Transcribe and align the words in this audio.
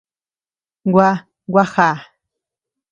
Gua, 0.95 1.11
gua 1.53 1.63
já. 1.73 1.89